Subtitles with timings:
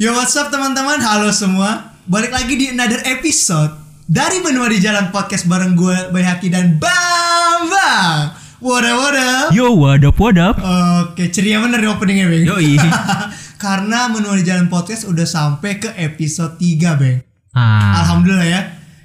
[0.00, 1.92] Yo what's up teman-teman, halo semua.
[2.08, 3.76] Balik lagi di another episode
[4.08, 8.32] Dari Benua di Jalan Podcast bareng gue, Bayhaki dan Bambang.
[8.64, 10.56] Wadah wadah Yo, wadap wadap.
[10.56, 12.80] Oke, ceria bener nih openingnya Bang Yoi.
[13.68, 17.20] Karena Menua di Jalan Podcast udah sampai ke episode 3 Bang
[17.52, 18.60] Ah, Alhamdulillah ya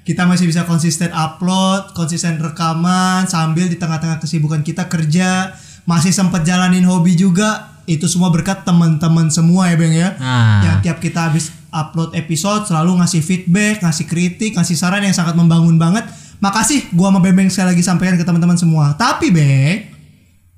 [0.08, 6.48] kita masih bisa konsisten upload, konsisten rekaman sambil di tengah-tengah kesibukan kita kerja, masih sempat
[6.48, 7.75] jalanin hobi juga.
[7.86, 10.10] Itu semua berkat teman-teman semua ya, Bang ya.
[10.18, 10.62] Ah.
[10.66, 15.38] Yang tiap kita habis upload episode selalu ngasih feedback, ngasih kritik, ngasih saran yang sangat
[15.38, 16.06] membangun banget.
[16.42, 18.98] Makasih gua sama Beng sekali lagi sampaikan ke teman-teman semua.
[18.98, 19.86] Tapi, Beng,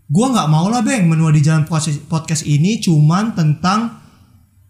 [0.09, 4.07] gua nggak mau lah, Beng, menua di jalan podcast podcast ini cuman tentang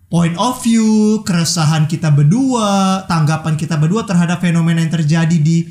[0.07, 5.67] point of view, keresahan kita berdua, tanggapan kita berdua terhadap fenomena yang terjadi di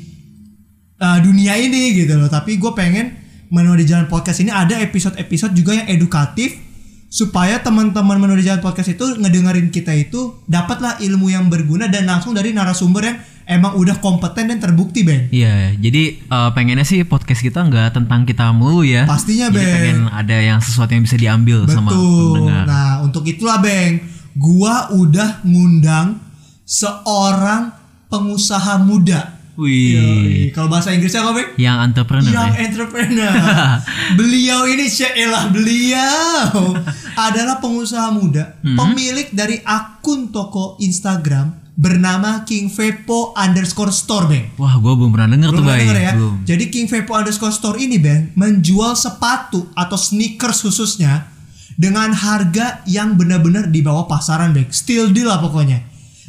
[1.01, 2.29] uh, dunia ini gitu loh.
[2.29, 3.17] Tapi gue pengen
[3.49, 6.66] menua di jalan podcast ini ada episode-episode juga yang edukatif
[7.07, 12.03] supaya teman-teman menua di jalan podcast itu ngedengerin kita itu dapatlah ilmu yang berguna dan
[12.03, 15.31] langsung dari narasumber yang emang udah kompeten dan terbukti, Bang.
[15.31, 15.71] iya.
[15.71, 19.07] Jadi eh, pengennya sih podcast kita nggak tentang kita mulu ya.
[19.07, 19.71] Pastinya, Jadi Bang.
[19.71, 22.43] pengen ada yang sesuatu yang bisa diambil sama Betul.
[22.43, 22.63] pendengar.
[22.67, 24.03] Nah, untuk itulah, Bang,
[24.35, 26.19] gua udah ngundang
[26.67, 27.71] seorang
[28.11, 29.36] pengusaha muda.
[29.57, 30.53] Wih.
[30.53, 31.49] Kalau bahasa Inggrisnya apa, Bang?
[31.57, 32.59] Yang entrepreneur Young ya.
[32.61, 33.33] entrepreneur.
[34.19, 36.77] beliau ini Syailah beliau
[37.27, 38.77] adalah pengusaha muda, Hmm.
[38.77, 44.45] pemilik dari akun toko Instagram bernama King Vepo underscore store, Bang.
[44.55, 46.11] Wah, gue belum pernah denger Belum tuh, denger ya?
[46.13, 46.35] Belum.
[46.43, 51.33] Jadi King Vepo underscore store ini Bang menjual sepatu atau sneakers khususnya
[51.73, 54.69] dengan harga yang benar-benar di bawah pasaran Bang.
[54.69, 55.81] Still deal lah pokoknya.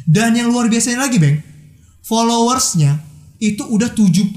[0.05, 1.41] Dan yang luar biasanya lagi Bang,
[2.01, 3.08] followersnya
[3.39, 4.35] itu udah 72,4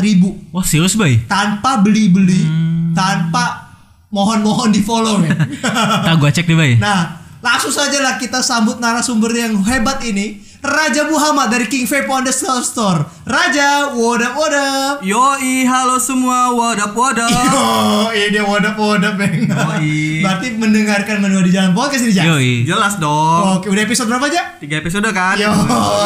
[0.00, 1.20] ribu Wah, serius, Bay?
[1.24, 2.92] tanpa beli-beli, Hmm.
[2.92, 3.68] tanpa
[4.08, 5.36] mohon-mohon di follow Bang.
[6.02, 6.72] Ntar gue cek deh, Bay.
[6.74, 12.08] Nah, langsung saja lah kita sambut narasumber yang hebat ini, Raja Muhammad dari King Vape
[12.08, 13.04] on the Store Store.
[13.22, 14.98] Raja, what up, what up?
[15.00, 17.30] Yoi, halo semua, wadap wadap.
[17.30, 19.44] Oh, ini what up, what up, Bang.
[19.44, 20.24] Yoi.
[20.24, 22.24] Berarti mendengarkan menua di jalan podcast ini, Jas?
[22.26, 22.64] Yoi.
[22.64, 23.60] Jelas dong.
[23.60, 24.56] Oke, udah episode berapa aja?
[24.56, 25.36] Tiga episode kan?
[25.36, 25.52] Yo,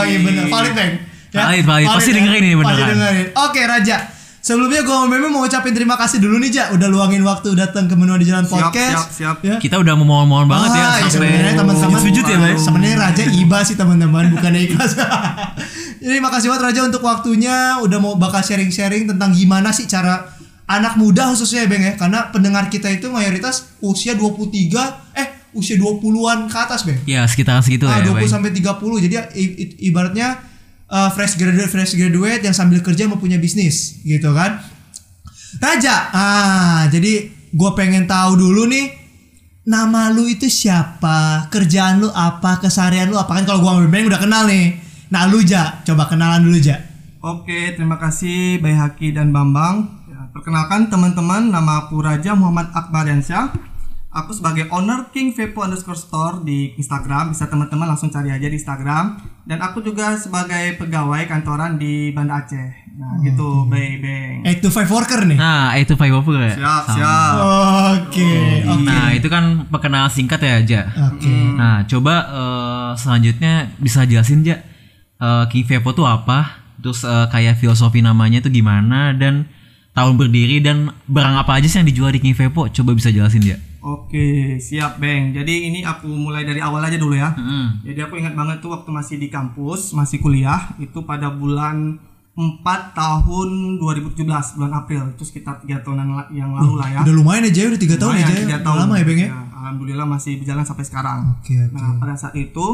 [0.03, 1.12] iya bener, valid, Bang.
[1.33, 1.87] Valid, valid.
[1.89, 2.17] Pasti ya?
[2.19, 2.89] dengerin ini Pasti beneran.
[2.95, 3.27] dengerin.
[3.41, 3.97] Oke, Raja.
[4.39, 6.65] Sebelumnya gue memang mau ucapin terima kasih dulu nih, Ja.
[6.69, 9.15] Udah luangin waktu datang ke menua di jalan Siap, podcast.
[9.15, 9.47] siap, siap.
[9.47, 9.57] Ya.
[9.57, 12.55] Kita udah memohon-mohon banget ya Ah, iya, sampai sebenarnya teman-teman sujud ya, Bay.
[12.57, 14.93] Sebenarnya Raja iba sih teman-teman, bukan ikhlas.
[16.03, 20.27] Jadi makasih banget Raja untuk waktunya udah mau bakal sharing-sharing tentang gimana sih cara
[20.65, 21.95] anak muda khususnya ya Bang ya.
[21.95, 24.51] Karena pendengar kita itu mayoritas usia 23
[25.15, 26.99] eh usia 20-an ke atas, Bang.
[27.05, 28.27] Ya, sekitar segitu ah, ya, 20 Bay.
[28.27, 28.67] sampai 30.
[28.99, 30.51] Jadi i- i- ibaratnya
[30.93, 34.61] uh, fresh graduate fresh graduate yang sambil kerja mau punya bisnis gitu kan.
[35.57, 39.03] Raja, ah jadi gue pengen tahu dulu nih
[39.63, 44.21] nama lu itu siapa, kerjaan lu apa, keseharian lu apa kan kalau sama Beng udah
[44.21, 44.77] kenal nih.
[45.13, 46.81] Nah lu Ja, coba kenalan dulu Ja.
[47.23, 50.03] Oke, terima kasih Bay Haki dan Bambang.
[50.11, 53.55] Ya, perkenalkan teman-teman, nama aku Raja Muhammad Akbar Yansyah.
[54.11, 57.31] Aku sebagai owner King Vepo underscore store di Instagram.
[57.31, 59.32] Bisa teman-teman langsung cari aja di Instagram.
[59.43, 62.83] Dan aku juga sebagai pegawai kantoran di Banda Aceh.
[62.93, 64.45] Nah, gitu, Bay Beng.
[64.45, 65.35] 8 to 5 worker nih.
[65.41, 66.55] Nah, itu Five Over ya.
[66.61, 66.95] Siap, Sama.
[66.95, 67.33] siap.
[67.99, 68.33] Oke,
[68.69, 68.85] oke.
[68.85, 70.83] Nah, itu kan perkenalan singkat ya, Ja.
[71.09, 71.33] Oke.
[71.57, 74.61] Nah, coba eh, selanjutnya bisa jelasin Ja
[75.19, 76.63] eh, King Vepo tuh apa?
[76.85, 79.49] Terus eh, kayak filosofi namanya tuh gimana dan
[79.97, 82.69] tahun berdiri dan barang apa aja sih yang dijual di King Vepo?
[82.69, 83.57] Coba bisa jelasin Ja.
[83.83, 85.35] Oke, siap Beng.
[85.35, 87.35] Jadi ini aku mulai dari awal aja dulu ya.
[87.35, 87.83] Hmm.
[87.83, 91.99] Jadi aku ingat banget tuh waktu masih di kampus, masih kuliah, itu pada bulan
[92.39, 92.63] 4
[92.95, 94.23] tahun 2017,
[94.55, 95.11] bulan April.
[95.19, 97.01] Itu sekitar 3 tahunan yang lalu lah ya.
[97.03, 98.35] Udah lumayan aja, udah 3 tahun aja.
[98.47, 99.31] tiga Udah lama ya Beng ya.
[99.51, 101.43] Alhamdulillah masih berjalan sampai sekarang.
[101.43, 101.75] Oke, oke.
[101.75, 102.67] Nah, pada saat itu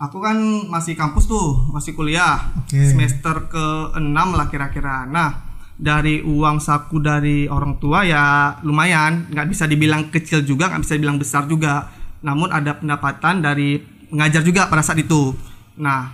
[0.00, 0.36] aku kan
[0.72, 2.40] masih kampus tuh, masih kuliah.
[2.64, 2.88] Oke.
[2.88, 5.04] Semester ke-6 lah kira-kira.
[5.04, 5.47] Nah,
[5.78, 10.94] dari uang saku dari orang tua ya lumayan, nggak bisa dibilang kecil juga, nggak bisa
[10.98, 11.86] dibilang besar juga.
[12.18, 13.78] Namun ada pendapatan dari
[14.10, 15.38] mengajar juga pada saat itu.
[15.78, 16.10] Nah,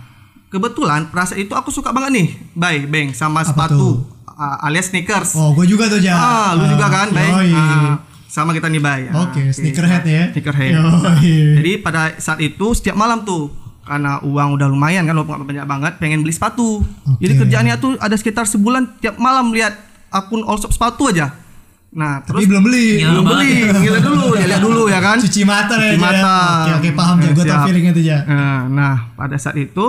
[0.53, 5.33] kebetulan pada saat itu aku suka banget nih, Bay, Beng, sama sepatu uh, alias sneakers.
[5.33, 6.13] Oh, gue juga tuh Ja.
[6.13, 7.49] Ah, lu juga kan, Bay?
[7.49, 7.49] Yoi.
[7.57, 9.09] Ah, sama kita nih, Bay.
[9.09, 10.23] Ah, Oke, sneakerhead ya.
[10.29, 10.73] Sneakerhead.
[10.77, 11.17] Nah,
[11.57, 15.65] jadi pada saat itu setiap malam tuh karena uang udah lumayan kan walaupun nggak banyak
[15.65, 16.81] banget pengen beli sepatu.
[17.15, 19.77] Jadi kerjaannya tuh ada sekitar sebulan tiap malam lihat
[20.09, 21.29] akun all shop sepatu aja.
[21.91, 22.99] Nah, Tapi terus belum beli.
[22.99, 23.53] Gila belum beli,
[23.85, 25.15] gila dulu, ya lihat dulu ya kan.
[25.15, 25.93] Cuci mata ya.
[25.93, 26.01] Cuci Ja.
[26.01, 26.37] mata.
[26.59, 27.15] Oke, oke paham.
[27.15, 27.65] Eh, Gue tau siap.
[27.65, 28.19] feelingnya tuh Ja.
[28.25, 29.85] Nah, nah, pada saat itu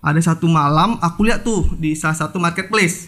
[0.00, 3.06] ada satu malam aku lihat tuh di salah satu marketplace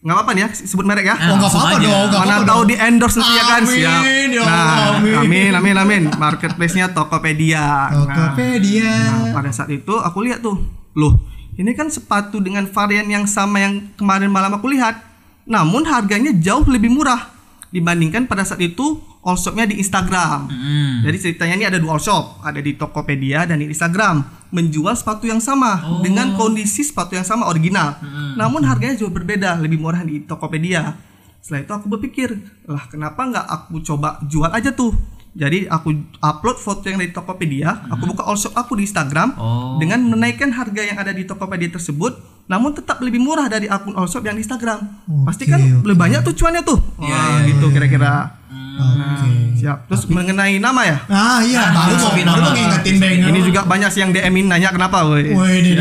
[0.00, 1.16] nggak apa-apa nih ya sebut merek ya.
[1.28, 1.88] Oh, nggak apa-apa aja.
[2.08, 2.70] dong, Mana tahu dong.
[2.72, 4.02] di endorse nanti ya kan Amin, siap.
[4.32, 5.16] ya nah, Allah, amin.
[5.20, 6.02] amin amin amin.
[6.16, 7.60] Marketplace-nya Tokopedia.
[7.60, 8.92] Nah, Tokopedia.
[8.96, 10.56] Nah, pada saat itu aku lihat tuh,
[10.96, 11.20] loh,
[11.52, 14.96] ini kan sepatu dengan varian yang sama yang kemarin malam aku lihat.
[15.44, 17.39] Namun harganya jauh lebih murah
[17.70, 20.50] dibandingkan pada saat itu all shopnya di Instagram.
[20.50, 20.94] Hmm.
[21.06, 25.30] Jadi ceritanya ini ada dua all shop, ada di Tokopedia dan di Instagram, menjual sepatu
[25.30, 27.96] yang sama dengan kondisi sepatu yang sama original.
[28.34, 30.98] Namun harganya jauh berbeda, lebih murah di Tokopedia.
[31.40, 32.28] Setelah itu aku berpikir,
[32.68, 34.92] lah kenapa nggak aku coba jual aja tuh?
[35.30, 39.78] Jadi aku upload foto yang dari Tokopedia, aku buka all shop aku di Instagram Oh.
[39.78, 42.18] dengan menaikkan harga yang ada di Tokopedia tersebut,
[42.50, 44.82] namun tetap lebih murah dari akun all shop yang di Instagram.
[45.22, 46.82] Pasti kan Oke, lebih banyak tuh cuannya tuh.
[46.98, 48.42] Wah, gitu kira-kira.
[48.50, 49.22] Nah,
[49.54, 49.86] siap.
[49.86, 50.96] Terus mengenai nama ya?
[51.06, 52.42] Ah iya, baru mau baru nama.
[52.42, 53.16] mau ngingetin Bang.
[53.30, 55.30] Ini juga banyak sih yang DM-in nanya kenapa, woi.
[55.30, 55.78] Woi, ini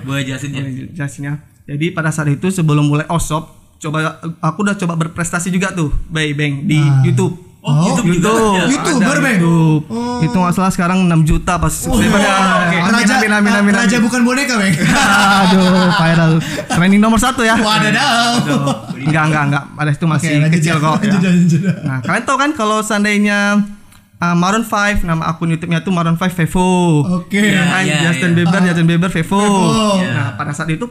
[0.00, 0.62] Boleh jelasin ya.
[0.96, 1.34] Jelasin ya.
[1.68, 5.92] Jadi pada saat itu sebelum mulai all shop, coba aku udah coba berprestasi juga tuh,
[6.08, 7.04] Bay Bang di Ah.
[7.04, 7.47] YouTube.
[7.58, 8.70] Oh, YouTube juga ada.
[8.70, 9.38] YouTuber, Ada Bang?
[9.42, 9.82] YouTube.
[10.22, 12.34] Itu nggak salah sekarang 6 juta pas subscriber ya.
[12.70, 14.06] Amin, Raja, amin, amin, amin, Raja amin.
[14.06, 14.74] bukan boneka, Bang.
[15.42, 16.32] Aduh, viral.
[16.70, 17.58] Trending nomor satu ya.
[17.58, 18.38] Wadadah.
[18.94, 19.64] Enggak, enggak, enggak.
[19.74, 20.84] Pada itu masih lanjut, kecil ya.
[20.86, 20.96] kok.
[21.02, 21.18] ya.
[21.82, 23.58] Nah, kalian tahu kan kalau seandainya
[24.22, 27.02] uh, Maroon 5 nama akun YouTube-nya tuh Maroon 5 Vevo.
[27.22, 27.42] Oke.
[27.42, 27.82] Ya kan?
[27.82, 28.36] Iya, Justin iya.
[28.38, 29.42] Bieber, Justin Bieber Vevo.
[29.42, 29.98] Vevo.
[30.14, 30.86] Nah, pada saat itu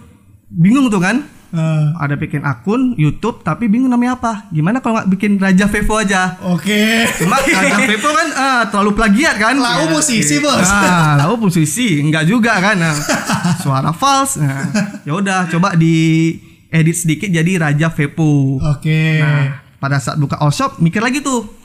[0.52, 1.24] bingung tuh kan.
[1.56, 4.34] Ah, Ada bikin akun YouTube tapi bingung namanya apa.
[4.52, 6.36] Gimana kalau nggak bikin Raja Vevo aja?
[6.44, 7.08] Oke.
[7.18, 9.56] Cuma Raja Vevo kan ah, terlalu plagiat kan.
[9.56, 10.68] Lau musisi, Bos.
[10.68, 12.76] Nah, lalu musisi enggak juga kan.
[12.76, 12.96] Nah,
[13.64, 14.38] suara false.
[14.40, 14.68] Nah,
[15.08, 16.36] ya udah coba di
[16.68, 18.60] edit sedikit jadi Raja Vepo.
[18.60, 19.24] Oke.
[19.24, 21.57] Nah, pada saat buka all shop mikir lagi tuh.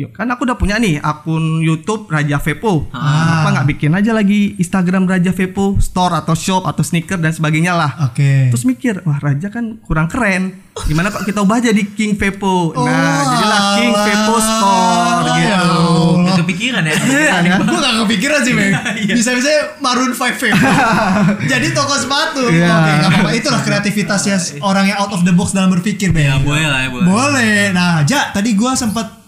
[0.00, 2.88] Yuk, kan aku udah punya nih akun YouTube Raja Vepo.
[2.88, 3.44] Ah.
[3.44, 7.76] Kenapa nggak bikin aja lagi Instagram Raja Vepo, store atau shop atau sneaker dan sebagainya
[7.76, 8.08] lah.
[8.08, 8.48] Oke.
[8.48, 10.56] Terus mikir, wah Raja kan kurang keren.
[10.88, 12.72] Gimana kok kita ubah jadi King Vepo?
[12.72, 13.92] Oh, Nah, jadilah King.
[13.92, 15.68] Vepo Store Ya gitu.
[15.68, 16.24] Allah.
[16.24, 16.94] Gak kepikiran ya.
[16.96, 17.54] Iya, ya.
[17.60, 18.72] Gue gak kepikiran sih, Bang.
[19.04, 19.50] Bisa-bisa
[19.84, 20.56] Maroon 5 Fame.
[21.52, 22.48] Jadi toko sepatu.
[22.48, 22.72] Iya.
[22.72, 23.30] Oke, gak apa-apa.
[23.36, 26.24] Itulah kreativitasnya orang yang out of the box dalam berpikir, Bang.
[26.24, 27.04] Ya boleh lah ya boleh.
[27.04, 27.60] Boleh.
[27.76, 29.19] Nah, Ja, tadi gua sempat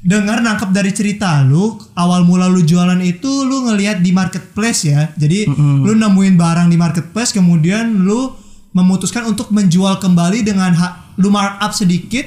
[0.00, 5.12] dengar nangkep dari cerita lu, awal mula lu jualan itu lu ngelihat di marketplace ya.
[5.14, 5.44] Jadi
[5.84, 8.32] lu nemuin barang di marketplace kemudian lu
[8.72, 12.24] memutuskan untuk menjual kembali dengan ha- lu markup sedikit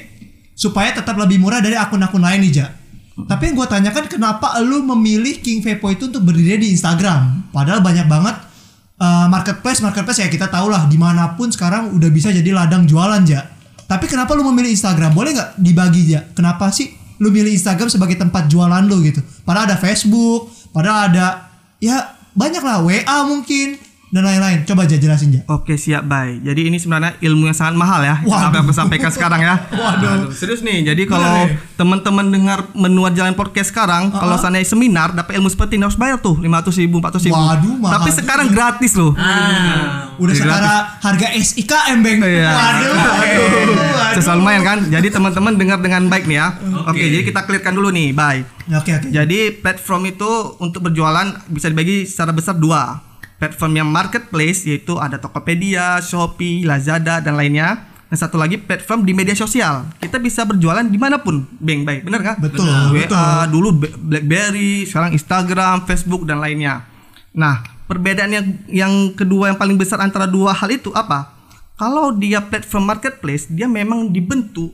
[0.53, 2.67] supaya tetap lebih murah dari akun-akun lain nih, Ja.
[3.13, 7.45] Tapi yang gue tanyakan kenapa lu memilih King Vepo itu untuk berdiri di Instagram?
[7.53, 8.33] Padahal banyak banget
[8.97, 12.89] uh, marketplace marketplace ya kita tahu lah di mana pun sekarang udah bisa jadi ladang
[12.89, 13.45] jualan ja.
[13.85, 15.13] Tapi kenapa lu memilih Instagram?
[15.13, 16.25] Boleh nggak dibagi ja?
[16.33, 16.89] Kenapa sih
[17.23, 19.23] lu milih Instagram sebagai tempat jualan lu gitu?
[19.47, 21.47] Padahal ada Facebook, padahal ada
[21.79, 23.79] ya banyak lah WA mungkin
[24.13, 24.62] dan lain-lain.
[24.62, 25.42] Coba aja jelasin ja.
[25.50, 26.45] Oke siap baik.
[26.45, 28.21] Jadi ini sebenarnya ilmu yang sangat mahal ya.
[28.21, 28.54] Waduh.
[28.54, 29.57] Apa yang aku sampaikan sekarang ya.
[29.74, 30.30] Waduh.
[30.30, 30.86] Serius nih.
[30.86, 35.89] Jadi kalau teman-teman dengar menua jalan podcast sekarang, kalau seandainya seminar dapat ilmu seperti ini
[35.89, 36.45] harus bayar tuh 500
[36.77, 37.42] ribu, 400 ribu.
[37.42, 38.19] Waduh, mahal Tapi juga.
[38.21, 39.12] sekarang gratis loh.
[39.18, 40.13] Ah.
[40.21, 42.19] Udah Iya, setara harga SIKM beng.
[42.21, 42.51] Iya.
[42.54, 44.13] Waduh, waduh, waduh.
[44.13, 44.77] Sesal lumayan kan.
[44.94, 46.48] Jadi teman-teman dengar dengan baik nih ya.
[46.86, 47.01] Oke, Oke.
[47.01, 48.13] jadi kita clearkan dulu nih.
[48.13, 48.45] Bye.
[48.77, 49.10] Oke oke.
[49.10, 50.30] Jadi platform itu
[50.62, 53.12] untuk berjualan bisa dibagi secara besar dua.
[53.43, 57.91] Platform yang marketplace yaitu ada Tokopedia, Shopee, Lazada dan lainnya.
[58.07, 59.83] Dan satu lagi platform di media sosial.
[59.99, 62.07] Kita bisa berjualan di mana pun, Bang Baik.
[62.07, 62.37] Bener nggak?
[62.39, 63.19] Betul, WA, betul.
[63.51, 66.88] dulu Be- BlackBerry, sekarang Instagram, Facebook dan lainnya.
[67.35, 71.35] Nah, perbedaan yang, yang kedua yang paling besar antara dua hal itu apa?
[71.75, 74.71] Kalau dia platform marketplace, dia memang dibentuk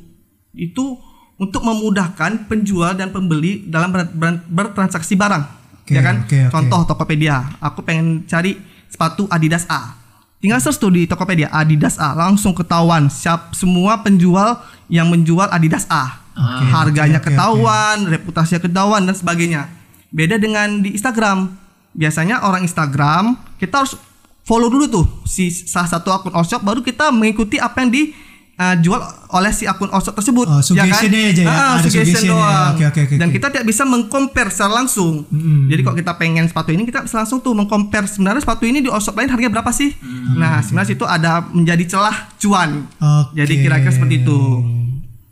[0.53, 0.99] itu
[1.39, 5.58] untuk memudahkan penjual dan pembeli dalam ber- ber- bertransaksi barang.
[5.89, 6.21] Oke, ya kan?
[6.21, 6.53] oke, oke.
[6.53, 9.97] Contoh Tokopedia, aku pengen cari sepatu Adidas A.
[10.37, 15.89] Tinggal search tuh di Tokopedia Adidas A, langsung ketahuan siap semua penjual yang menjual Adidas
[15.89, 16.21] A.
[16.69, 19.67] Harganya oke, oke, ketahuan, reputasinya ketahuan dan sebagainya.
[20.13, 21.57] Beda dengan di Instagram.
[21.97, 23.97] Biasanya orang Instagram kita harus
[24.45, 27.91] follow dulu tuh si salah satu akun Allshop baru kita mengikuti apa yang
[28.59, 28.99] dijual
[29.29, 30.43] oleh si akun Allshop tersebut.
[30.43, 31.47] Oh, suggestion-nya aja ya?
[31.47, 32.33] Ah, Ada suggestion suggestion-nya.
[32.33, 32.71] doang.
[32.73, 33.35] Oke, oke, oke, Dan oke.
[33.35, 35.13] kita tidak bisa mengcompare secara langsung.
[35.65, 38.89] Jadi kalau kita pengen sepatu ini kita bisa langsung tuh mengcompare sebenarnya sepatu ini di
[38.89, 39.95] Allshop lain harganya berapa sih?
[40.35, 42.69] Nah, sebenarnya itu ada menjadi celah cuan.
[42.91, 43.37] Oke.
[43.37, 44.39] Jadi kira-kira seperti itu.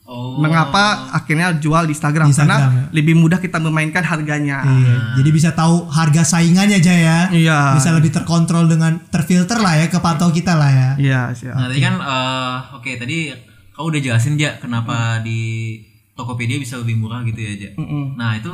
[0.07, 0.39] Oh.
[0.39, 2.31] Mengapa akhirnya jual di Instagram?
[2.31, 4.63] Di Instagram, Karena lebih mudah kita memainkan harganya.
[4.63, 7.19] Iya, jadi bisa tahu harga saingannya aja ya.
[7.27, 7.75] Iya.
[7.75, 10.89] Bisa lebih terkontrol dengan terfilter lah ya, kepantau kita lah ya.
[10.95, 11.59] Iya, siap.
[11.59, 13.17] Nah tadi kan eh, oke tadi
[13.75, 15.75] kau udah jelasin ja kenapa di
[16.15, 17.69] Tokopedia bisa lebih murah gitu ya ja.
[17.75, 18.15] Mm-mm.
[18.15, 18.49] Nah itu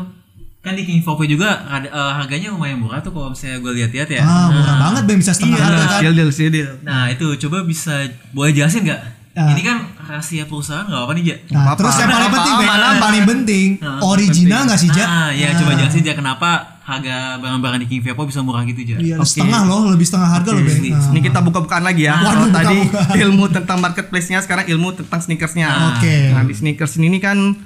[0.63, 1.86] kan di King Popo juga eh,
[2.17, 4.25] harganya lumayan murah tuh kalau misalnya gue lihat-lihat ya.
[4.25, 5.69] Ah, murah banget Bang bisa setengah Iya.
[5.69, 6.01] harga kan.
[6.01, 6.72] Deal, deal.
[6.81, 9.12] Nah itu coba bisa boleh jelasin nggak?
[9.33, 9.49] Ah.
[9.49, 11.35] Ini kan rahasia perusahaan nggak apa nih Ja?
[11.49, 11.77] Nah, apa-apa.
[11.81, 15.05] terus yang paling Apa-apa, penting, Beng, aman, yang paling penting, Nah, original nggak sih, Ja?
[15.09, 16.49] Ah, ya coba jelasin Ja kenapa
[16.83, 19.01] harga barang-barang di King Vepo bisa murah gitu Ja?
[19.01, 19.25] Iya, Oke.
[19.25, 20.77] setengah loh, lebih setengah harga loh, Beng.
[20.77, 21.09] Oke, Nah.
[21.09, 22.13] Ini kita buka-bukaan lagi ya.
[22.21, 22.77] Waduh, Kalau tadi
[23.25, 25.97] ilmu tentang marketplace-nya, sekarang ilmu tentang sneakersnya.
[25.97, 26.29] Oke.
[26.29, 27.57] Nah, di sneakers ini kan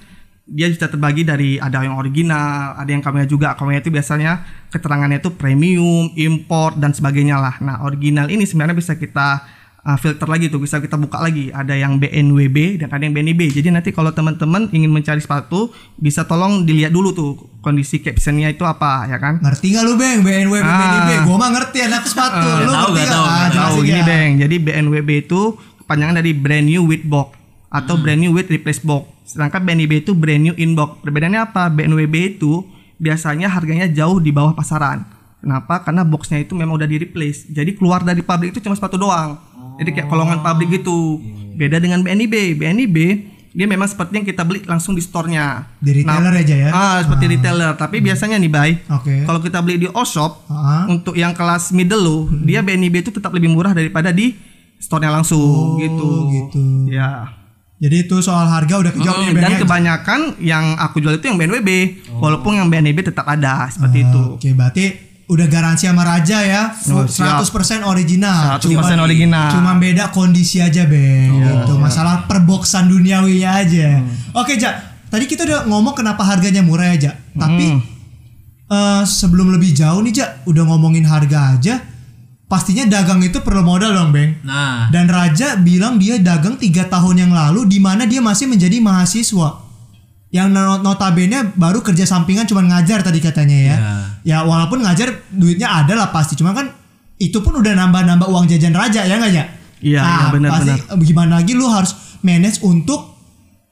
[0.47, 3.59] dia bisa terbagi dari ada yang original, ada yang kami juga.
[3.59, 4.39] Kami itu biasanya
[4.71, 7.59] keterangannya itu premium, import dan sebagainya lah.
[7.59, 9.43] Nah, original ini sebenarnya bisa kita
[9.88, 11.48] uh, filter lagi tuh, bisa kita buka lagi.
[11.48, 13.48] Ada yang BNWB dan ada yang BNIB.
[13.50, 18.62] Jadi nanti kalau teman-teman ingin mencari sepatu, bisa tolong dilihat dulu tuh kondisi captionnya itu
[18.62, 19.39] apa, ya kan?
[19.39, 20.20] Ngerti gak lu, Beng?
[20.22, 20.67] BNW, Ah.
[20.67, 21.10] BNIB.
[21.24, 22.36] Gua mah ngerti anak sepatu.
[22.36, 23.88] lu Nggak tahu, ngerti nggak tahu, Ah, jelasin Tahu ya.
[23.88, 25.41] gini Bang, jadi BNWB itu
[25.79, 29.08] kepanjangan dari brand new with box atau brand new with replace box.
[29.24, 31.00] Sedangkan BNIB itu brand new in box.
[31.00, 31.67] Perbedaannya apa?
[31.67, 32.63] BNWB itu
[32.96, 35.03] biasanya harganya jauh di bawah pasaran.
[35.38, 35.79] Kenapa?
[35.79, 37.46] Karena boxnya itu memang udah di replace.
[37.46, 39.38] Jadi keluar dari pabrik itu cuma sepatu doang.
[39.77, 41.22] Jadi kayak kolongan pabrik gitu.
[41.53, 42.53] Beda dengan BNIB.
[42.55, 42.98] BNIB
[43.50, 45.65] dia memang seperti yang kita beli langsung di store-nya.
[45.79, 46.69] Di retailer aja ya?
[46.69, 47.74] Ah, seperti retailer.
[47.74, 48.72] Tapi biasanya nih, Bay.
[48.88, 49.25] Oke.
[49.25, 50.86] Kalau kita beli di all shop, Ah.
[50.86, 54.38] untuk yang kelas middle lo, dia BNIB itu tetap lebih murah daripada di
[54.77, 56.29] store-nya langsung gitu.
[56.29, 56.62] gitu.
[56.88, 57.34] Ya.
[57.77, 59.60] Jadi itu soal harga udah kejawab Hmm, dan ya?
[59.62, 61.69] kebanyakan yang aku jual itu yang BNWB,
[62.12, 64.22] walaupun yang BNIB tetap ada seperti Ah, itu.
[64.34, 66.72] Oke, berarti udah garansi sama Raja ya.
[66.88, 67.84] Oh, 100% siap.
[67.84, 68.57] original.
[68.63, 69.51] 100% original.
[69.51, 71.36] Cuma beda kondisi aja, Beng.
[71.43, 71.75] gitu.
[71.75, 74.00] Masalah perboksan duniawinya aja.
[74.34, 74.96] Oke, Ja.
[75.07, 77.13] Tadi kita udah ngomong kenapa harganya murah ya, Ja.
[77.36, 77.79] Tapi
[78.67, 81.79] eh, sebelum lebih jauh nih, Ja, udah ngomongin harga aja.
[82.48, 84.39] Pastinya dagang itu perlu modal dong, Beng.
[84.48, 88.79] Nah, Dan Raja bilang dia dagang tiga tahun yang lalu di mana dia masih menjadi
[88.79, 89.66] mahasiswa.
[90.27, 93.75] Yang no- notabene baru kerja sampingan cuma ngajar tadi katanya ya.
[94.22, 96.36] Ya walaupun ngajar duitnya ada lah pasti.
[96.36, 96.67] Cuma kan
[97.17, 99.46] itu pun udah nambah-nambah uang jajan Raja ya nggak ya?
[99.77, 103.13] Iya, Nah, iya, benar, pasti eh, gimana lagi lu harus manage untuk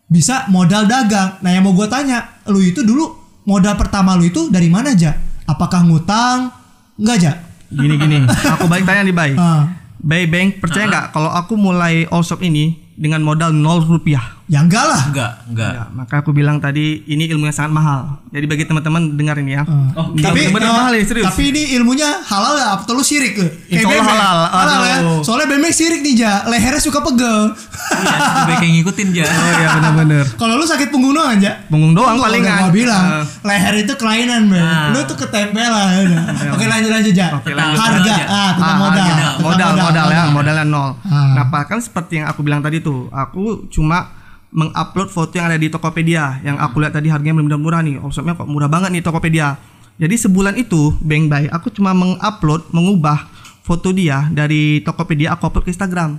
[0.05, 1.41] bisa modal dagang.
[1.41, 3.09] Nah yang mau gue tanya, lu itu dulu
[3.43, 5.17] modal pertama lu itu dari mana aja?
[5.43, 6.53] Apakah ngutang?
[6.95, 7.31] Enggak aja?
[7.67, 9.31] Gini gini, aku balik tanya nih, Bay.
[9.35, 9.65] Ah,
[9.97, 14.44] Bay Bang, percaya nggak kalau aku mulai all shop ini dengan modal 0 rupiah?
[14.45, 15.01] Ya enggak lah.
[15.09, 15.71] enggak, enggak.
[15.73, 18.21] Ya, maka aku bilang tadi ini ilmu yang sangat mahal.
[18.29, 19.63] Jadi bagi teman-teman dengar ini ya.
[19.65, 21.25] Oh, Ini tapi benar eh, mahal ya, serius.
[21.25, 23.33] Tapi ini ilmunya halal ya atau lu sirik?
[23.65, 24.11] Insya Allah Bebek.
[24.11, 24.37] halal.
[24.51, 24.97] Halal ya.
[25.23, 27.57] Soalnya bebek sirik nih ja, lehernya suka pegel.
[27.85, 29.23] Iya, lebih yang ngikutin Ja.
[29.25, 30.25] Oh iya benar-benar.
[30.41, 31.53] Kalau lu sakit punggung doang ja.
[31.65, 32.67] Punggung doang Gua palingan.
[32.67, 33.23] Gua bilang Eh.
[33.45, 34.59] leher itu kelainan men.
[34.61, 34.91] Nah.
[34.91, 36.05] Lu tuh ketempelan.
[36.53, 37.27] Oke lanjut lanjut ja.
[37.33, 37.79] Oke, lanjut.
[37.81, 39.05] Harga ah tentang Ah, modal.
[39.39, 40.89] modal, modal, ya, modalnya nol.
[41.01, 41.33] Ah.
[41.33, 44.25] Nah, kan seperti yang aku bilang tadi tuh, aku cuma
[44.55, 48.00] mengupload foto yang ada di Tokopedia, yang aku lihat tadi harganya benar-benar murah nih.
[48.00, 49.59] Oh, shopnya kok murah banget nih Tokopedia.
[50.00, 53.27] Jadi sebulan itu, Bang Bay, aku cuma mengupload, mengubah
[53.67, 56.15] foto dia dari Tokopedia aku upload ke Instagram.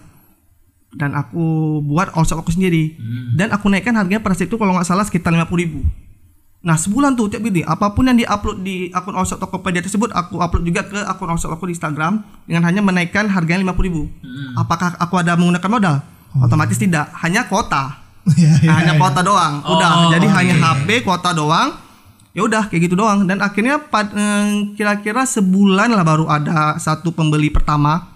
[0.93, 2.97] Dan aku buat shop aku sendiri.
[3.37, 5.81] Dan aku naikkan harganya pada saat itu kalau nggak salah sekitar 50.000 ribu.
[6.65, 10.41] Nah sebulan tuh tiap ini apa pun yang diupload di akun shop Tokopedia tersebut aku
[10.41, 14.03] upload juga ke akun shop aku di Instagram dengan hanya menaikkan harganya 50.000 ribu.
[14.57, 15.97] Apakah aku ada menggunakan modal?
[16.37, 18.06] Otomatis tidak, hanya kuota.
[18.35, 19.01] Iya, iya, hanya iya.
[19.01, 19.63] kuota doang.
[19.63, 20.35] Oh, Udah, jadi oke.
[20.35, 21.79] hanya HP kuota doang.
[22.37, 27.49] Ya udah kayak gitu doang dan akhirnya eh, kira-kira sebulan lah baru ada satu pembeli
[27.49, 28.13] pertama.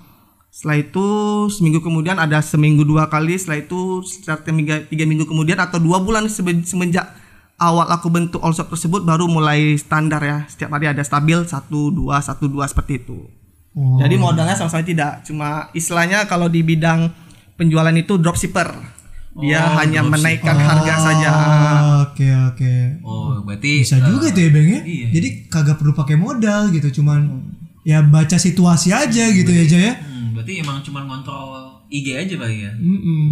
[0.50, 1.07] Setelah itu
[1.49, 3.38] seminggu kemudian ada seminggu dua kali.
[3.38, 7.17] Setelah itu sekitar tiga, tiga minggu kemudian atau dua bulan semenjak
[7.57, 10.45] awal aku bentuk all shop tersebut baru mulai standar ya.
[10.52, 13.25] Setiap hari ada stabil satu dua satu dua seperti itu.
[13.73, 13.97] Oh.
[14.02, 15.25] Jadi modalnya sama sekali tidak.
[15.25, 17.09] Cuma istilahnya kalau di bidang
[17.57, 19.00] penjualan itu dropshipper.
[19.33, 21.29] Dia Oh, hanya menaikkan harga saja.
[21.31, 22.73] Oh, Oke oke.
[23.01, 24.81] Oh, berarti Bisa juga tuh ya Bang ya.
[24.83, 25.07] iya.
[25.13, 27.47] Jadi kagak perlu pakai modal gitu, cuman
[27.87, 29.93] ya baca situasi aja gitu ya Jaya.
[29.97, 32.71] Hmm, berarti emang cuma kontrol IG aja Pak ya.
[32.75, 33.27] Mm-mm.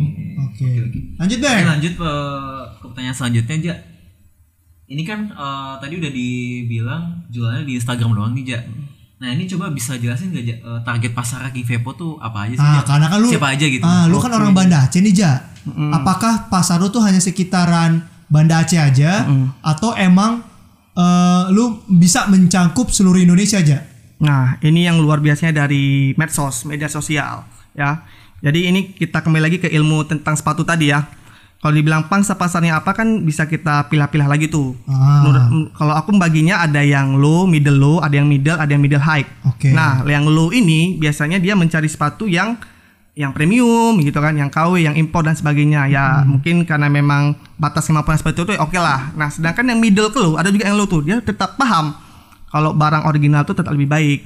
[0.46, 0.66] Oke.
[1.18, 1.66] Lanjut Oke, Bang.
[1.66, 2.12] lanjut ke,
[2.74, 3.74] ke pertanyaan selanjutnya aja.
[4.88, 8.60] Ini kan eh, tadi udah dibilang jualannya di Instagram doang nih, Ja.
[9.18, 10.54] Nah, ini coba bisa jelasin gak, Ja?
[10.62, 13.66] Eh, target pasar King Vepo tuh apa aja sih, Ah, karena kan lu Siapa aja
[13.66, 13.82] gitu?
[13.82, 15.42] Ah, lu kan orang Banda Aceh nih, Ja.
[15.90, 19.26] Apakah pasar lu tuh hanya sekitaran Banda Aceh aja
[19.60, 20.46] atau emang
[20.94, 23.82] eh, lu bisa mencangkup seluruh Indonesia aja?
[24.18, 28.02] Nah, ini yang luar biasanya dari medsos, media sosial, ya.
[28.38, 31.02] Jadi ini kita kembali lagi ke ilmu tentang sepatu tadi ya.
[31.58, 34.78] Kalau dibilang pangsa pasarnya apa kan bisa kita pilah-pilah lagi tuh.
[34.86, 35.26] Ah.
[35.74, 39.26] Kalau aku membaginya ada yang low, middle low, ada yang middle, ada yang middle high.
[39.42, 39.74] Oke.
[39.74, 42.54] Nah, yang low ini biasanya dia mencari sepatu yang
[43.18, 45.90] yang premium gitu kan, yang KW, yang impor dan sebagainya.
[45.90, 49.10] Ya mungkin karena memang batas kemampuan seperti itu ya oke lah.
[49.18, 51.90] Nah, sedangkan yang middle ke low ada juga yang low tuh, dia tetap paham
[52.54, 54.20] kalau barang original tuh tetap lebih baik.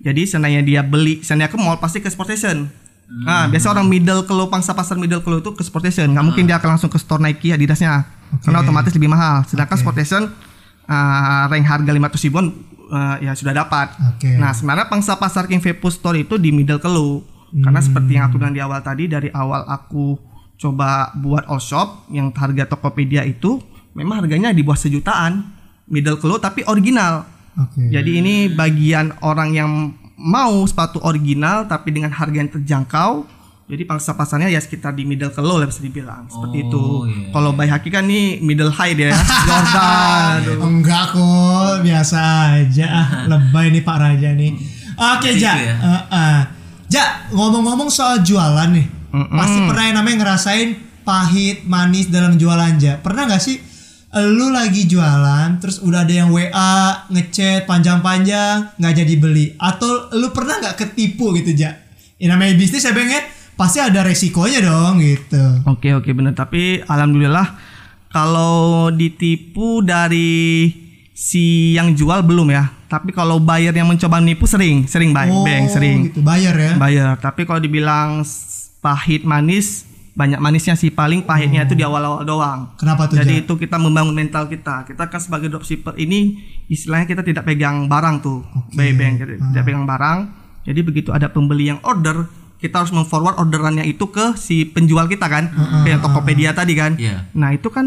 [0.00, 2.87] Jadi seandainya dia beli, seandainya ke mall pasti ke Sport Station.
[3.08, 6.12] Nah, biasa orang middle ke pangsa pasar middle ke itu ke Sportation.
[6.12, 8.04] Nggak mungkin dia akan langsung ke store Nike Adidasnya.
[8.44, 9.48] Karena otomatis lebih mahal.
[9.48, 10.28] Sedangkan Sportation
[10.84, 12.52] uh, rank harga 500 ribuan
[12.92, 13.96] uh, ya sudah dapat.
[14.16, 14.36] Oke.
[14.36, 16.90] Nah, sebenarnya pangsa pasar King Vapo Store itu di middle ke
[17.48, 20.20] Karena seperti yang aku bilang di awal tadi dari awal aku
[20.60, 23.56] coba buat all shop yang harga Tokopedia itu
[23.96, 25.48] memang harganya di bawah sejutaan
[25.88, 27.24] middle ke tapi original.
[27.56, 27.88] Oke.
[27.88, 29.70] Jadi ini bagian orang yang
[30.18, 33.24] mau sepatu original tapi dengan harga yang terjangkau.
[33.68, 36.84] Jadi pangsa pasarnya ya sekitar di middle ke low lah bisa dibilang seperti itu.
[37.04, 37.28] iya.
[37.30, 39.20] Kalau Bay Haki kan nih middle high dia ya.
[39.46, 40.32] Jordan.
[40.40, 40.56] aduh.
[40.64, 42.18] Enggak kok, biasa
[42.56, 42.86] aja.
[42.88, 44.56] Ah, Lebay nih Pak Raja nih.
[44.96, 45.52] Oke, Gitu Ja.
[45.54, 45.74] ya.
[45.76, 46.40] Eh, eh.
[46.88, 48.88] Ja, ngomong-ngomong soal jualan nih.
[49.12, 50.68] Pasti pernah yang namanya ngerasain
[51.04, 52.96] pahit, manis dalam jualan, Ja.
[52.96, 53.60] Pernah nggak sih
[54.22, 60.30] lu lagi jualan terus udah ada yang WA, ngechat panjang-panjang nggak jadi beli atau lu
[60.30, 61.74] pernah nggak ketipu gitu, Ja?
[62.18, 63.22] Ya namanya bisnis ya, Bang ya.
[63.58, 65.66] Pasti ada resikonya dong gitu.
[65.66, 67.58] Oke oke bener tapi alhamdulillah
[68.14, 70.70] kalau ditipu dari
[71.10, 72.70] si yang jual belum ya.
[72.88, 76.08] Tapi kalau buyer yang mencoba menipu sering, sering buy, bang, sering.
[76.08, 76.72] gitu, bayar ya.
[76.80, 78.24] bayar tapi kalau dibilang
[78.78, 79.87] pahit manis
[80.18, 80.90] banyak manisnya sih.
[80.90, 82.74] Paling pahitnya itu di awal-awal doang.
[82.74, 83.42] Kenapa tuh, jadi Ja?
[83.46, 84.82] itu kita membangun mental kita.
[84.82, 88.42] Kita kan sebagai dropshipper ini istilahnya kita tidak pegang barang tuh.
[88.74, 90.18] Bay Bank kita tidak pegang barang.
[90.66, 92.26] Jadi begitu ada pembeli yang order
[92.58, 95.46] kita harus memforward orderannya itu ke si penjual kita kan.
[95.86, 96.98] Ke yang Tokopedia tadi kan.
[96.98, 97.30] Iya.
[97.30, 97.86] nah itu kan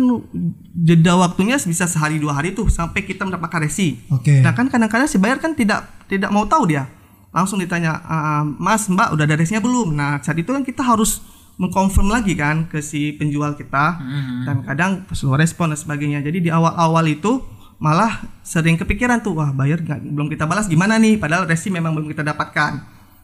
[0.72, 4.00] jeda waktunya bisa sehari dua hari tuh sampai kita mendapatkan resi.
[4.08, 4.40] Oke.
[4.40, 6.88] Nah kan kadang-kadang si buyer kan tidak tidak mau tahu dia.
[7.32, 9.92] Langsung ditanya, "Ah, Mas Mbak udah ada resnya belum?
[9.92, 11.20] Nah saat itu kan kita harus
[11.56, 14.00] mengkonfirm lagi kan ke si penjual kita.
[14.44, 16.20] Dan kadang slow respon dan sebagainya.
[16.20, 17.42] Jadi di awal-awal itu
[17.78, 21.18] malah sering kepikiran tuh wah buyer nggak- belum kita balas gimana nih?
[21.18, 22.72] Padahal resi memang belum kita dapatkan.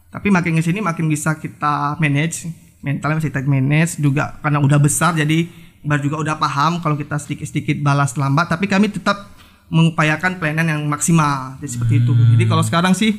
[0.08, 4.78] Tapi makin ke sini makin bisa kita manage mentalnya masih kita manage juga karena udah
[4.78, 5.46] besar jadi
[5.78, 8.50] Bar juga udah paham kalau kita sedikit-sedikit balas lambat.
[8.50, 9.30] Tapi kami tetap
[9.70, 11.54] mengupayakan pelayanan yang maksimal.
[11.62, 12.12] Jadi seperti itu.
[12.34, 13.14] Jadi kalau sekarang sih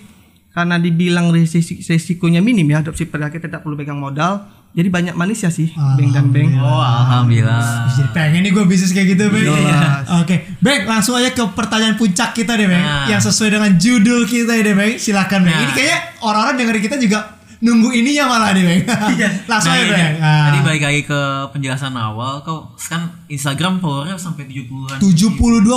[0.51, 5.49] karena dibilang resikonya minim ya dropshipper kita tidak perlu pegang modal jadi banyak manis ya
[5.49, 7.89] sih bank dan bank Oh, alhamdulillah.
[7.89, 9.47] Jadi pengen nih gue bisnis kayak gitu, Bang.
[9.47, 10.05] Jelas.
[10.21, 12.83] Oke, Bang, langsung aja ke pertanyaan puncak kita deh, Bang.
[12.83, 13.07] Nah.
[13.09, 14.93] Yang sesuai dengan judul kita deh, Bang.
[15.01, 15.55] Silakan, Bang.
[15.55, 15.63] Nah.
[15.65, 18.81] Ini kayaknya orang-orang dengerin kita juga nunggu ininya malah deh, Bang.
[19.51, 19.99] langsung aja, Nah, Bang.
[20.09, 20.45] ini, Ah.
[20.45, 21.19] Tadi balik lagi ke
[21.49, 24.97] penjelasan awal, kau kan Instagram followernya sampai 70-an.
[24.97, 25.75] 72,4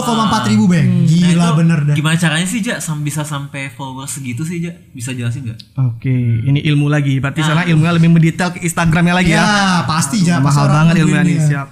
[0.48, 0.86] ribu, Bang.
[1.04, 1.94] Gila Nah, itu bener dah.
[1.94, 2.78] Gimana caranya sih, Ja?
[2.78, 4.72] Sam bisa sampai follower segitu sih, Ja?
[4.88, 5.58] Bisa jelasin nggak?
[5.74, 10.20] oke ini ilmu lagi berarti sana ilmunya lebih mendetail ke Instagramnya lagi ya Ya, pasti
[10.20, 10.38] ja.
[10.38, 11.46] pasti mahal banget ilmunya nih dia.
[11.48, 11.68] siap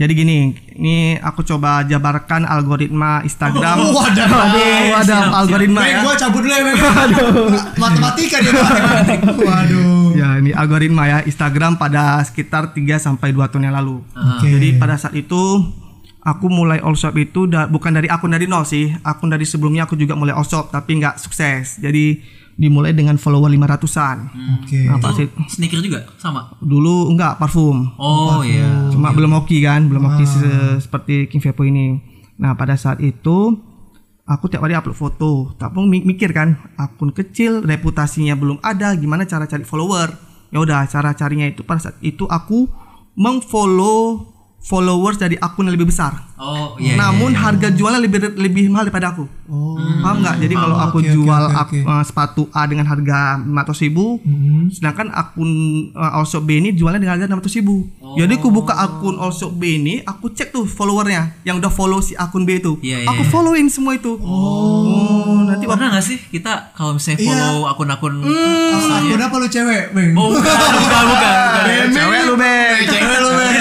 [0.00, 0.36] jadi gini
[0.72, 4.24] ini aku coba jabarkan algoritma Instagram Oh, wadah.
[4.32, 5.38] waduh wadah siap.
[5.38, 6.62] algoritma Bang, ya gue cabut dulu ya.
[7.76, 9.20] Matematika dia, Bang.
[9.36, 10.08] Waduh.
[10.12, 14.00] Ya, ini algoritma ya Instagram pada sekitar 3 sampai 2 tahun yang lalu.
[14.10, 14.48] Oke.
[14.48, 15.68] Jadi pada saat itu
[16.18, 18.92] aku mulai all shop itu da- bukan dari akun dari nol sih.
[19.02, 21.76] Akun dari sebelumnya aku juga mulai all shop tapi nggak sukses.
[21.76, 22.20] Jadi
[22.60, 24.18] dimulai dengan follower 500-an.
[24.60, 24.84] Oke.
[24.84, 26.52] Nah, pas itu- Sneaker juga sama.
[26.60, 27.88] dulu enggak parfum.
[27.96, 28.92] Oh iya.
[28.92, 30.44] Cuma belum hoki kan, belum hoki se-
[30.78, 31.96] seperti King Vapo ini.
[32.36, 33.56] Nah, pada saat itu
[34.22, 35.56] aku tiap hari upload foto.
[35.56, 40.12] Tak pun mi- mikir kan, akun kecil, reputasinya belum ada, gimana cara cari follower?
[40.50, 42.68] Ya udah, cara carinya itu pada saat itu aku
[43.14, 44.26] mengfollow
[44.60, 46.28] followers dari akun yang lebih besar.
[46.36, 46.94] Oh iya.
[46.94, 49.24] Namun harga jualnya lebih lebih mahal daripada aku.
[49.46, 49.76] Oh.
[50.00, 50.36] Paham nggak?
[50.38, 51.78] Jadi kalau aku Oke, oke, jual oke, ak- oke.
[51.82, 54.70] eh, sepatu A dengan harga 500 ribu, Mhm.
[54.70, 55.50] sedangkan akun
[55.92, 57.88] uh, All Shop B ini jualnya dengan harga 600 ribu.
[58.10, 61.98] Jadi aku buka akun All Shop B ini, aku cek tuh followernya yang udah follow
[61.98, 62.76] si akun B itu.
[62.80, 63.28] Iya, iya, aku iya.
[63.28, 64.16] followin semua itu.
[64.16, 69.46] Oh, nanti waktu Pernah nggak sih kita kalau misalnya follow akun-akun Ah, Akun apa lu
[69.46, 70.12] cewek, Bang?
[70.14, 71.06] Oh bukan, bukan, bukan.
[71.06, 71.86] bukan.
[71.90, 72.56] cewek lu be.
[72.86, 73.54] Cewek lu, Bang.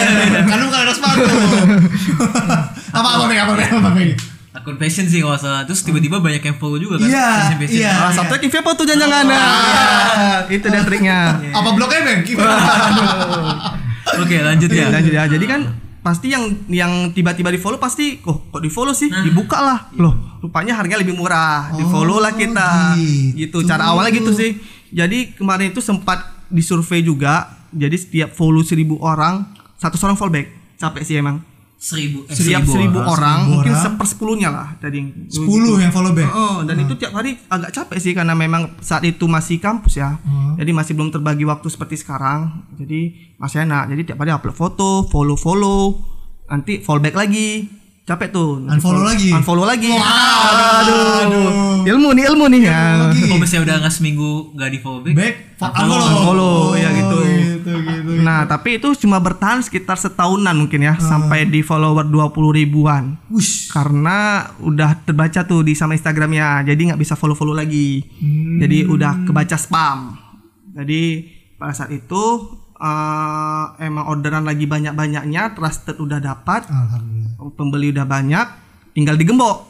[0.49, 1.21] Kan lu bukan ada sepatu.
[2.97, 3.39] apa apa Bang?
[3.39, 3.53] Apa?
[3.53, 4.11] Apa Bang?
[4.49, 5.61] Akun fashion sih kalau salah.
[5.69, 7.07] Terus tiba-tiba banyak yang follow juga kan.
[7.07, 7.29] Iya,
[7.69, 7.91] iya.
[7.93, 9.25] Salah satunya King Vapo tuh jangan-jangan.
[9.29, 11.19] Nah, itu dia triknya.
[11.53, 12.19] Apa bloknya, Bang?
[12.25, 12.57] Gimana?
[14.25, 14.89] Oke lanjut ya.
[14.89, 15.23] Lanjut ya.
[15.29, 15.61] Jadi kan
[15.99, 20.39] pasti yang yang tiba-tiba di follow pasti kok kok di follow sih dibuka lah loh
[20.39, 23.59] rupanya harganya lebih murah di follow lah kita gitu.
[23.59, 24.55] gitu cara awalnya gitu sih
[24.95, 29.43] jadi kemarin itu sempat disurvei juga jadi setiap follow seribu orang
[29.79, 31.39] satu orang fallback capek sih emang
[31.79, 32.27] Seribu.
[32.27, 34.99] eh, setiap seribu, orang, Seribu mungkin sepersepuluhnya lah dari
[35.31, 36.27] 10 yang follow back.
[36.27, 40.19] Oh, dan itu tiap hari agak capek sih karena memang saat itu masih kampus ya.
[40.59, 42.67] Jadi masih belum terbagi waktu seperti sekarang.
[42.75, 43.95] Jadi masih enak.
[43.95, 46.03] Jadi tiap hari upload foto, follow-follow,
[46.51, 47.78] nanti fallback lagi.
[48.09, 49.29] Capek tuh Unfollow lagi?
[49.29, 51.85] unfollow lagi Wah, aduh.
[51.85, 52.81] ilmu nih ilmu nih ya.
[53.13, 55.93] Kalau misalnya udah nggak seminggu nggak di follow back, Back, Unfollow.
[55.93, 56.09] unfollow.
[56.09, 57.17] Unfollow, ya gitu.
[57.21, 58.11] gitu, gitu.
[58.19, 63.69] nah tapi itu cuma bertahan sekitar setahunan mungkin ya sampai di follower 20 ribuan Wush.
[63.69, 64.17] karena
[64.57, 68.01] udah terbaca tuh di sama Instagramnya jadi nggak bisa follow follow lagi
[68.57, 70.15] jadi udah kebaca spam
[70.71, 72.23] jadi pada saat itu
[72.75, 77.18] eh, emang orderan lagi banyak banyaknya trusted udah dapat Alhamdulillah.
[77.51, 78.47] Pembeli udah banyak
[78.91, 79.65] tinggal digembok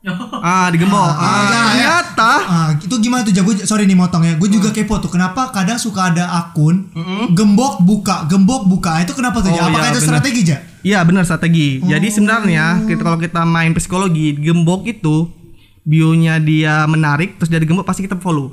[0.46, 3.32] ah digembok ah, ternyata Ah, itu gimana tuh?
[3.32, 4.36] Gue sorry nih motong ya.
[4.36, 5.08] Gue juga kepo tuh.
[5.08, 6.92] Kenapa kadang suka ada akun
[7.32, 9.00] gembok buka, gembok buka.
[9.00, 9.48] Itu kenapa tuh?
[9.48, 9.64] Ja?
[9.64, 10.08] Oh, Apakah iya, itu bener.
[10.12, 10.58] strategi ja?
[10.80, 11.80] Iya benar strategi.
[11.80, 15.32] Jadi sebenarnya kita kalau kita main psikologi gembok itu
[15.80, 18.52] bionya dia menarik terus dia digembok pasti kita follow.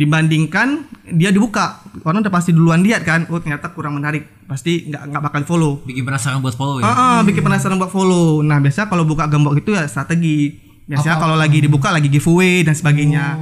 [0.00, 5.12] Dibandingkan dia dibuka orang udah pasti duluan lihat kan, oh ternyata kurang menarik, pasti nggak
[5.12, 5.84] nggak bakal follow.
[5.84, 6.88] bikin penasaran buat follow ya.
[6.88, 8.40] Ah, ah, bikin penasaran buat follow.
[8.40, 10.56] Nah biasa kalau buka gembok itu ya strategi.
[10.88, 13.36] Biasanya kalau lagi dibuka lagi giveaway dan sebagainya.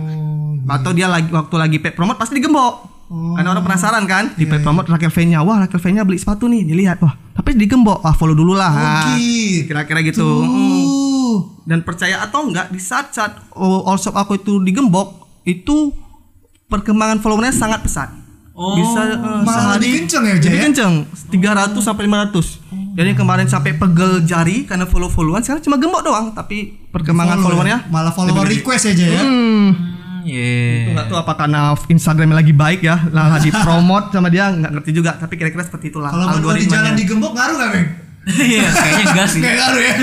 [0.66, 2.98] Atau dia lagi waktu lagi paid promote pasti digembok.
[3.08, 6.60] Karena orang penasaran kan di paid promote Rakel V-nya, wah Rakel V-nya beli sepatu nih,
[6.66, 8.68] dilihat wah, tapi digembok, wah follow dulu lah.
[8.68, 9.64] Nah, gitu.
[9.64, 10.28] Kira-kira gitu.
[11.64, 15.88] Dan percaya atau enggak di saat-saat oh, all shop aku itu digembok, itu
[16.68, 18.08] perkembangan followernya sangat pesat.
[18.52, 20.64] Oh, Bisa malah lebih kenceng ya, Jay, Lebih ya?
[20.66, 20.94] kenceng,
[21.30, 22.58] 300 sampai 500.
[22.98, 27.78] Jadi kemarin sampai pegel jari karena follow-followan, sekarang cuma gembok doang, tapi perkembangan Follow followernya
[27.80, 27.88] ya?
[27.88, 29.22] malah follower lebih- request aja ya.
[29.22, 29.70] Hmm.
[29.70, 29.70] Hmm,
[30.26, 30.90] yeah.
[30.90, 34.90] Nggak tahu apa karena Instagramnya lagi baik ya, lah lagi promote sama dia nggak ngerti
[34.90, 37.86] juga, tapi kira-kira seperti itulah Kalau di jalan digembok ngaruh gak, Bang?
[38.28, 39.40] Iya, kayaknya enggak sih.
[39.40, 39.94] Kayak ngaruh ya.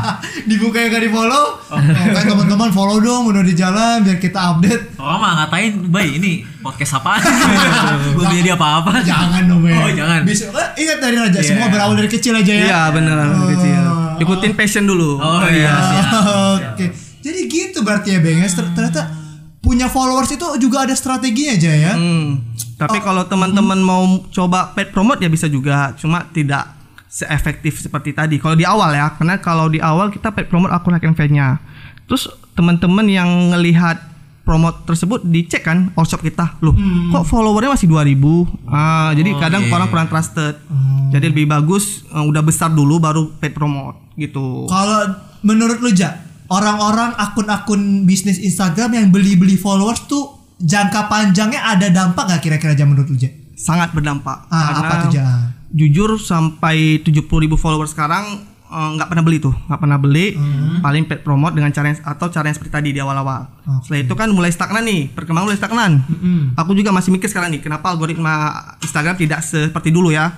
[0.48, 1.44] Dibuka yang gak di follow.
[1.66, 4.94] Oke teman-teman follow dong menurut di jalan biar kita update.
[4.96, 7.18] Orang mah ngatain, "Bay, ini podcast apaan?"
[8.14, 9.02] Belum jadi apa-apa.
[9.02, 9.74] Jangan dong, Bang.
[9.76, 10.20] Oh, jangan.
[10.22, 11.48] Bisa eh, ingat dari Raja, Iya.
[11.48, 12.64] semua berawal dari kecil aja ya.
[12.64, 13.48] Iya beneran Oh.
[13.48, 13.82] kecil.
[14.20, 15.18] Ikutin passion dulu.
[15.18, 16.06] Oh iya, siap.
[16.78, 16.86] Oke.
[17.18, 18.36] Jadi gitu berarti ya, Bang.
[18.36, 18.48] ya.
[18.48, 19.02] Ter- Ternyata
[19.58, 21.92] punya followers itu juga ada strateginya aja ya.
[21.94, 22.46] Hmm.
[22.74, 23.02] Tapi Oh.
[23.04, 26.66] kalau teman-teman mau coba paid promote ya bisa juga, cuma tidak
[27.12, 28.40] seefektif seperti tadi.
[28.40, 31.60] Kalau di awal ya, karena kalau di awal kita paid promote akun hack nya
[32.08, 32.24] Terus
[32.56, 34.00] teman-teman yang ngelihat
[34.42, 37.14] promote tersebut dicek kan all shop kita, loh Hmm.
[37.14, 39.70] kok followernya masih 2000 Ah, jadi kadang iya.
[39.70, 40.58] orang kurang trusted.
[40.66, 41.12] Hmm.
[41.12, 44.66] Jadi lebih bagus eh, udah besar dulu baru paid promote gitu.
[44.66, 46.16] Kalau menurut lu Ja,
[46.50, 52.82] orang-orang akun-akun bisnis Instagram yang beli-beli followers tuh jangka panjangnya ada dampak gak kira-kira aja
[52.88, 53.30] menurut lu Ja?
[53.54, 54.48] Sangat berdampak.
[54.50, 55.54] Ah, apa tuh Ja?
[55.72, 60.36] Jujur sampai 70.000 ribu followers sekarang eh, nggak pernah beli tuh nggak pernah beli.
[60.84, 63.48] Paling paid promote dengan cara yang, atau cara yang seperti tadi di awal-awal.
[63.62, 63.88] Oke.
[63.88, 65.92] setelah itu kan mulai stagnan nih perkembangan mulai stagnan.
[66.60, 68.54] Aku juga masih mikir sekarang nih kenapa algoritma
[68.84, 70.30] Instagram tidak seperti dulu ya?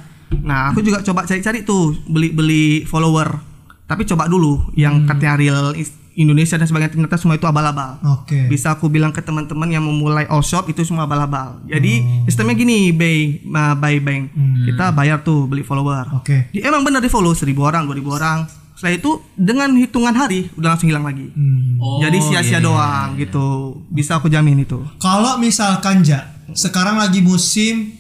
[0.43, 3.53] Nah aku juga coba cari-cari tuh beli-beli follower.
[3.85, 5.77] Tapi coba dulu yang katanya real
[6.15, 8.47] Indonesia dan sebagainya ternyata semua itu abal-abal Oke.
[8.47, 11.59] bisa aku bilang ke teman-teman yang memulai all shop itu semua abal-abal.
[11.67, 14.31] Jadi sistemnya gini, bay, ma- buy bank.
[14.63, 16.15] Kita bayar tuh beli follower.
[16.23, 16.55] Oke.
[16.55, 18.39] Di, emang benar di follow 1000 orang, 2000 orang.
[18.75, 21.31] Setelah itu dengan hitungan hari udah langsung hilang lagi.
[21.31, 21.79] Hmm.
[21.79, 22.61] Oh, Jadi sia-sia iya.
[22.63, 23.79] doang gitu.
[23.91, 24.83] Bisa aku jamin itu.
[24.99, 27.95] Kalau misalkan Ja, sekarang lagi musim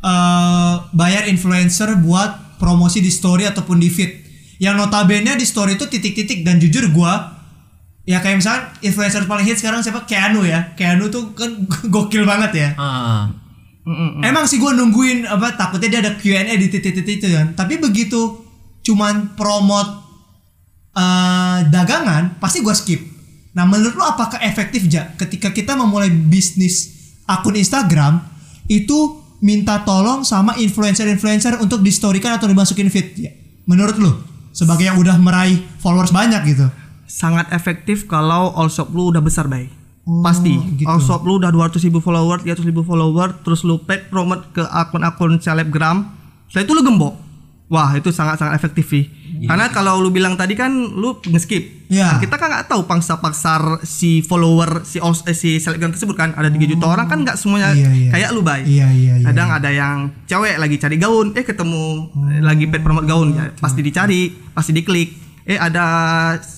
[0.00, 4.12] eh, bayar influencer buat promosi di story ataupun di feed.
[4.62, 7.33] Yang notabene di story itu titik-titik dan jujur gua
[8.04, 10.76] ya kayak misalkan influencer paling hit sekarang siapa Keanu ya.
[10.76, 11.50] Keanu tuh kan
[11.94, 12.68] gokil banget ya.
[12.76, 13.32] Ah,
[13.84, 14.24] Mm-mm.
[14.24, 17.52] Emang sih gue nungguin apa takutnya dia ada Q&A di titik-titik itu kan.
[17.52, 18.44] Tapi begitu
[18.84, 19.90] cuman promote
[20.96, 23.00] eh, dagangan pasti gue skip.
[23.56, 26.92] Nah menurut lo apakah efektif ja ketika kita memulai bisnis
[27.28, 28.20] akun Instagram
[28.68, 33.32] itu minta tolong sama influencer-influencer untuk distorikan atau dimasukin feed ya?
[33.68, 34.12] Menurut lo
[34.54, 36.64] sebagai yang udah meraih followers banyak gitu.
[37.14, 39.70] Sangat efektif kalau all shop lu udah besar, bay.
[40.02, 40.58] Oh, Pasti.
[40.74, 40.90] gitu.
[40.90, 44.66] All shop lu udah 200 ribu follower, 300 ribu follower, terus lu paid promote ke
[44.66, 46.10] akun-akun selebgram.
[46.50, 47.14] Setelah itu lu gembok.
[47.70, 49.06] Wah, itu sangat-sangat efektif sih.
[49.44, 51.88] Karena kalau lu bilang tadi kan lu nge-skip.
[51.88, 52.16] Iya.
[52.16, 56.12] Nah, kita kan nggak tahu pangsa pasar si follower si all, eh, si selebgram tersebut
[56.12, 58.10] kan ada 3 juta orang kan nggak semuanya Iya, iya.
[58.12, 58.62] kayak lu, bay.
[58.64, 59.26] Iya iya iya.
[59.26, 61.82] Kadang ada yang cewek lagi cari gaun, eh ketemu
[62.30, 65.08] eh, lagi paid promote gaun, ya, pasti dicari, pasti diklik.
[65.44, 65.84] Eh ada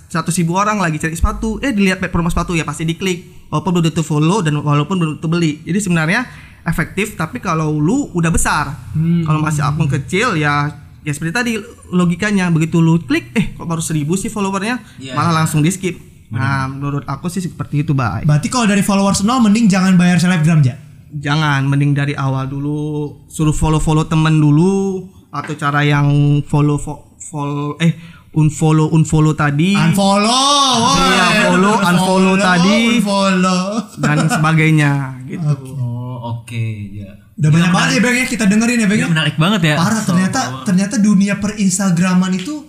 [0.06, 3.48] satu ribu orang lagi cari sepatu, eh dilihat promote sepatu ya pasti diklik.
[3.48, 5.62] Walaupun belum tentu follow dan walaupun belum tentu beli.
[5.62, 6.26] Jadi sebenarnya
[6.62, 8.74] efektif, tapi kalau lu udah besar,
[9.22, 10.66] kalau masih akun kecil ya
[11.00, 11.52] ya seperti tadi
[11.88, 15.14] logikanya begitu lu klik, eh kok baru seribu sih followernya, Iya.
[15.14, 15.94] malah langsung di skip.
[16.28, 18.22] Nah menurut aku sih seperti itu, Bay.
[18.22, 20.74] Berarti kalau dari followers nol mending jangan bayar selebgram ja.
[21.08, 22.78] Jangan, mending dari awal dulu
[23.24, 26.10] suruh follow-follow temen dulu atau cara yang
[26.42, 27.94] follow fo- follow eh
[28.37, 30.77] unfollow unfollow tadi Unfollow.
[30.77, 31.01] woy.
[31.09, 33.01] Iya, follow, unfollow tadi.
[33.01, 33.64] Unfollow.
[33.96, 34.92] dan sebagainya
[35.25, 35.53] gitu.
[35.75, 37.11] Oh, oke, ya.
[37.35, 39.07] Udah banyak banget ya Bang ya kita dengerin ya Bang ya.
[39.07, 39.75] Ini menarik banget ya.
[39.77, 42.64] Parah ternyata ternyata dunia per Instagraman itu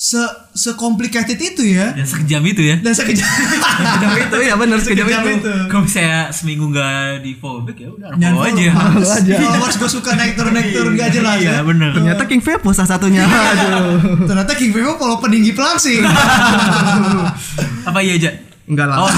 [0.00, 0.16] se
[0.56, 1.92] secomplicated itu ya.
[1.92, 2.80] Dan sekejam itu ya.
[2.80, 2.96] Dan.
[2.96, 3.28] Sekejam
[4.16, 5.36] itu ya benar sekejam Sekejam itu.
[5.44, 5.52] itu.
[5.68, 8.68] Kalau misalnya seminggu nggak di follow back ya udah follow aja.
[8.72, 9.12] follow.
[9.12, 9.34] aja.
[9.36, 11.62] Followers gue suka naik turun naik turun gak jelas Iya, ya.
[11.62, 11.92] bener.
[11.92, 13.28] Ternyata King Vepo salah satunya.
[13.28, 14.24] Aduh.
[14.24, 16.00] Ternyata King Vivo follow peninggi pelangsing.
[17.84, 18.30] Apa iya aja?
[18.64, 18.96] Enggak lah.
[19.02, 19.10] Oh,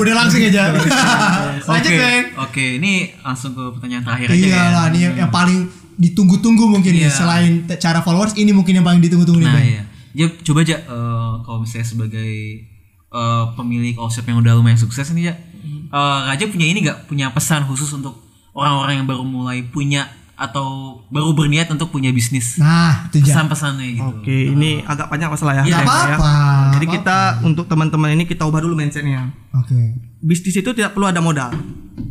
[0.00, 0.62] Udah langsung aja.
[0.72, 2.24] Oke, Lanjut Bang.
[2.40, 2.64] oke.
[2.80, 4.64] Ini langsung ke pertanyaan terakhir aja Iya ya.
[4.72, 7.06] lah, ini yang, yang paling ditunggu-tunggu mungkin ya.
[7.06, 7.10] Iya.
[7.12, 9.82] Selain cara followers, ini mungkin yang paling ditunggu-tunggu nih Nah, iya.
[10.10, 12.30] Ya, coba aja eh, kalau misalnya sebagai
[13.06, 15.34] eh, pemilik outshop yang udah lumayan sukses nih ya.
[15.90, 18.16] Eh, Raja punya ini nggak punya pesan khusus untuk
[18.50, 20.08] orang-orang yang baru mulai punya
[20.40, 22.56] atau baru berniat untuk punya bisnis?
[22.56, 23.20] Nah, itu.
[23.20, 24.08] Pesan-pesannya gitu.
[24.08, 25.62] Oke, ini agak panjang masalah ya.
[25.68, 26.32] Nggak Bang, apa-apa,
[26.80, 29.28] Jadi nggak kita untuk teman-teman ini kita ubah dulu mindsetnya.
[29.52, 30.00] Oke.
[30.24, 31.52] Bisnis itu tidak perlu ada modal.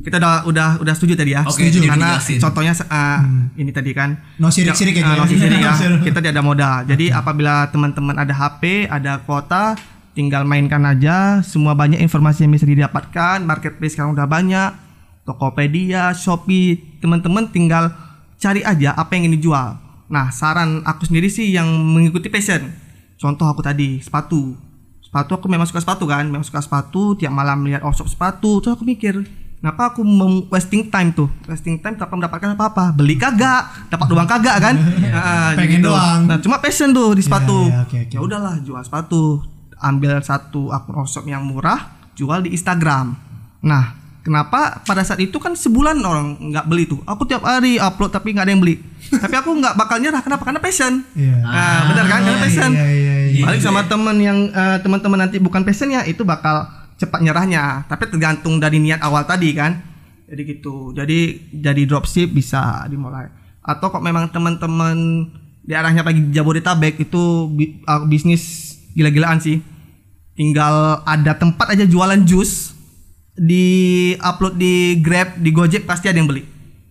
[0.05, 1.41] Kita udah udah udah setuju tadi ya.
[1.41, 1.89] Oke, setuju.
[1.89, 2.37] Karena dijelasin.
[2.37, 3.19] contohnya uh,
[3.57, 4.09] ini tadi kan.
[4.37, 5.19] No sirik-sirik Ya, aja uh, ya.
[5.25, 5.73] no sirik ya.
[5.73, 6.05] No.
[6.05, 6.75] Kita tidak ada modal.
[6.85, 9.73] Jadi apabila teman-teman ada HP, ada kuota,
[10.13, 11.41] tinggal mainkan aja.
[11.41, 13.41] Semua banyak informasi yang bisa didapatkan.
[13.41, 14.71] Marketplace sekarang udah banyak.
[15.25, 17.93] Tokopedia, Shopee, teman-teman tinggal
[18.39, 19.75] cari aja apa yang ingin dijual.
[20.09, 22.71] Nah, saran aku sendiri sih yang mengikuti passion.
[23.19, 24.55] Contoh aku tadi, sepatu.
[25.03, 28.63] Sepatu aku memang suka sepatu kan, memang suka sepatu, tiap malam lihat workshop sepatu.
[28.63, 29.21] Terus aku mikir,
[29.59, 30.01] kenapa aku
[30.49, 31.27] wasting time tuh?
[31.45, 32.95] Wasting time tanpa mendapatkan apa-apa.
[32.95, 34.75] Beli kagak, dapat uang kagak kan?
[35.09, 35.91] Nah, Pengen gitu.
[35.91, 36.19] doang.
[36.25, 37.67] Nah, cuma passion tuh di sepatu.
[37.67, 38.15] iya, oke, oke.
[38.15, 39.43] Ya udahlah, jual sepatu.
[39.77, 43.13] Ambil satu akun workshop yang murah, jual di Instagram.
[43.59, 43.98] Nah,
[44.29, 47.01] kenapa pada saat itu kan sebulan orang nggak beli tuh.
[47.09, 48.77] Aku tiap hari upload tapi nggak ada yang beli.
[49.09, 50.21] tapi aku nggak bakal nyerah.
[50.21, 50.45] Kenapa?
[50.45, 51.01] Karena passion.
[51.17, 51.41] Iya.
[51.41, 52.19] Nah, benar kan?
[52.21, 52.71] Karena passion.
[52.77, 53.43] Iya, iya, iya.
[53.49, 56.69] Balik sama temen yang eh, teman-teman nanti bukan passionnya itu bakal
[57.01, 57.89] cepat nyerahnya.
[57.89, 59.81] Tapi tergantung dari niat awal tadi kan.
[60.29, 60.93] Jadi gitu.
[60.93, 63.33] Jadi jadi dropship bisa dimulai.
[63.65, 65.25] Atau kok memang teman-teman
[65.65, 69.57] di arahnya lagi Jabodetabek itu bi- uh, bisnis gila-gilaan sih.
[70.37, 72.78] Tinggal ada tempat aja jualan jus
[73.39, 73.65] di
[74.19, 76.43] upload di Grab, di Gojek pasti ada yang beli.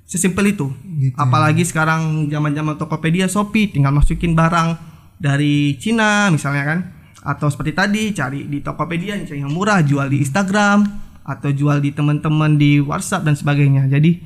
[0.08, 0.72] Sesimpel itu.
[0.72, 1.20] Gitu ya.
[1.20, 4.80] Apalagi sekarang zaman-zaman Tokopedia, Shopee tinggal masukin barang
[5.20, 6.78] dari Cina misalnya kan.
[7.20, 10.88] Atau seperti tadi cari di Tokopedia cari yang murah, jual di Instagram
[11.28, 13.84] atau jual di teman-teman di WhatsApp dan sebagainya.
[13.92, 14.16] Jadi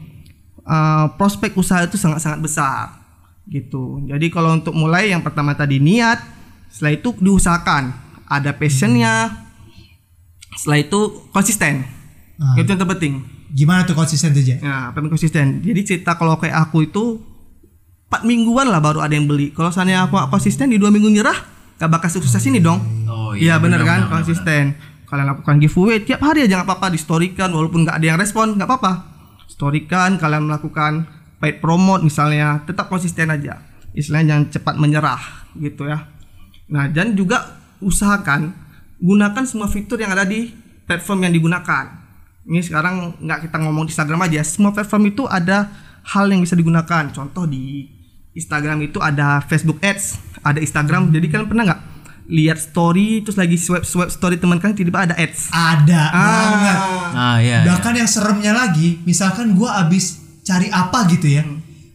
[0.63, 3.03] uh, prospek usaha itu sangat-sangat besar
[3.51, 3.99] gitu.
[4.07, 6.23] Jadi kalau untuk mulai yang pertama tadi niat,
[6.71, 7.91] setelah itu diusahakan
[8.31, 9.35] ada passionnya,
[10.55, 11.01] setelah itu
[11.35, 12.02] konsisten.
[12.41, 12.57] Ah.
[12.57, 13.25] Itu yang terpenting.
[13.53, 14.41] Gimana tuh konsisten tuh?
[14.65, 15.61] Nah, apa yang konsisten?
[15.61, 17.21] Jadi cerita kalau kayak aku itu
[18.13, 19.57] empat mingguan lah baru ada yang beli.
[19.57, 21.37] Kalau seandainya aku konsisten di dua minggu nyerah,
[21.81, 22.81] gak bakal sukses ini dong.
[23.09, 24.77] Oh Iya bener kan, benar, konsisten.
[25.09, 28.57] Kalian lakukan giveaway tiap hari aja nggak apa-apa, di storykan walaupun nggak ada yang respon
[28.57, 28.93] nggak apa-apa.
[29.49, 31.09] Storykan, kalian melakukan
[31.41, 33.61] paid promote misalnya, tetap konsisten aja.
[33.93, 35.23] Istilahnya jangan cepat menyerah
[35.61, 36.09] gitu ya.
[36.73, 38.57] Nah dan juga usahakan
[39.01, 40.53] gunakan semua fitur yang ada di
[40.85, 42.02] platform yang digunakan.
[42.43, 45.71] Ini sekarang nggak kita ngomong di Instagram aja, semua platform itu ada
[46.03, 47.07] hal yang bisa digunakan.
[47.15, 47.87] Contoh di
[48.35, 51.15] Instagram itu ada Facebook Ads, ada Instagram.
[51.15, 51.83] Jadi kalian pernah nggak
[52.33, 55.51] lihat story terus lagi swipe swipe story teman kalian tiba-tiba ada ads.
[55.51, 56.79] Ada banget.
[57.13, 57.59] Ah, iya.
[57.67, 61.43] Bahkan yang seremnya lagi, misalkan gua abis cari apa gitu ya.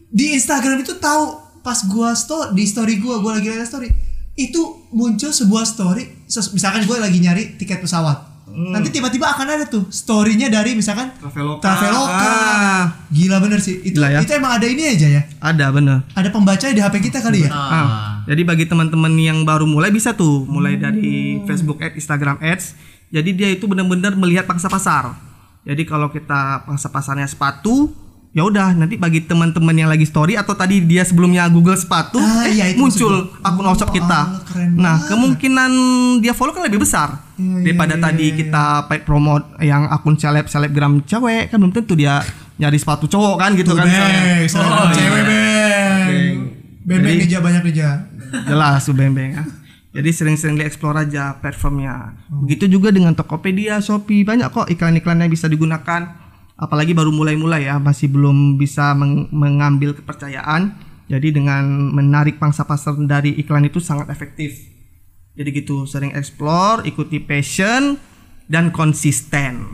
[0.08, 3.88] Di Instagram itu tahu pas gua sto di story gua, gua lagi lihat story,
[4.36, 8.27] itu muncul sebuah story, misalkan gua lagi nyari tiket pesawat.
[8.54, 11.62] Nanti tiba-tiba akan ada tuh storynya dari misalkan Traveloka.
[11.62, 12.30] Traveloka.
[12.32, 12.84] Ah.
[13.12, 13.78] Gila bener sih.
[13.82, 14.20] Itu Gila ya.
[14.24, 15.22] itu emang ada ini aja ya.
[15.38, 16.02] Ada bener.
[16.16, 17.50] Ada pembaca di HP kita kali ya.
[17.54, 17.68] Ah.
[17.68, 17.86] Ah,
[18.26, 22.74] jadi bagi teman-teman yang baru mulai bisa tuh mulai dari Facebook Ads, Instagram Ads.
[23.08, 25.16] Jadi dia itu benar-benar melihat pangsa pasar.
[25.64, 27.92] Jadi kalau kita pangsa pasarnya sepatu,
[28.30, 32.44] ya udah nanti bagi teman-teman yang lagi story atau tadi dia sebelumnya Google sepatu, Ah,
[32.44, 34.20] eh, iya, itu muncul akun Oh, workshop kita.
[34.22, 35.08] Allah, nah, banget.
[35.08, 35.70] kemungkinan
[36.18, 40.14] dia follow kan lebih besar Iya, daripada iya, tadi iya, kita paid promote yang akun
[40.14, 42.20] seleb selebgram cewek kan belum tentu dia
[42.56, 43.86] nyari sepatu cowok kan gitu Tuh, kan.
[43.86, 43.96] Beng,
[44.54, 44.92] Oh, iya.
[44.92, 46.06] cewek, Beng.
[46.06, 46.36] Beng.
[46.84, 47.92] Beng, beng Jadi- nih, Ja, banyak nih, Ja.
[48.44, 49.44] jelas tuh bembeng ya.
[49.90, 52.12] Jadi sering-sering dieksplor aja platformnya.
[52.28, 56.27] Begitu juga dengan Tokopedia, Shopee, banyak kok iklan-iklan yang bisa digunakan.
[56.58, 60.74] Apalagi baru mulai-mulai ya, masih belum bisa meng- mengambil kepercayaan.
[61.06, 64.58] Jadi dengan menarik pangsa pasar dari iklan itu sangat efektif.
[65.38, 67.94] Jadi gitu, sering explore, ikuti passion
[68.50, 69.64] dan konsisten.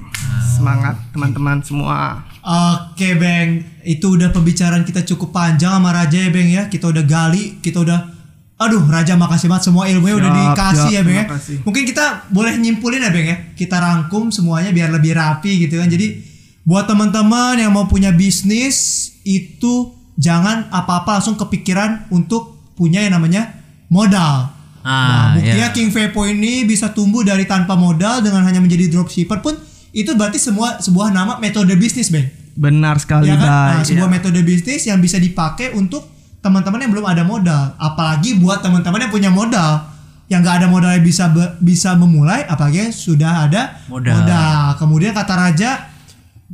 [0.45, 2.29] Semangat teman-teman semua.
[2.45, 6.69] Oke Beng, itu udah pembicaraan kita cukup panjang sama Raja ya Beng ya.
[6.69, 8.15] Kita udah gali, kita udah
[8.55, 11.25] Aduh, Raja makasih banget semua ilmunya udah dikasih siap, ya, Bang ya.
[11.67, 13.37] Mungkin kita boleh nyimpulin ya, Bang ya.
[13.51, 15.91] Kita rangkum semuanya biar lebih rapi gitu kan.
[15.91, 16.34] Jadi
[16.65, 18.77] buat teman-teman yang mau punya bisnis
[19.23, 23.53] itu jangan apa-apa langsung kepikiran untuk punya yang namanya
[23.87, 24.51] modal.
[24.81, 25.77] Ah, nah, buktinya iya.
[25.77, 29.57] King Vepo ini bisa tumbuh dari tanpa modal dengan hanya menjadi dropshipper pun
[29.93, 32.27] itu berarti semua sebuah nama metode bisnis, Bang.
[32.55, 33.47] Benar sekali, Ya kan?
[33.47, 33.87] Nah, Bay.
[33.87, 34.15] sebuah Iya.
[34.19, 36.05] metode bisnis yang bisa dipakai untuk
[36.41, 37.73] teman-teman yang belum ada modal.
[37.79, 39.89] Apalagi buat teman-teman yang punya modal.
[40.25, 44.73] Yang nggak ada modalnya bisa be- bisa memulai, apalagi yang sudah ada Modal.
[44.81, 45.71] Kemudian kata Raja,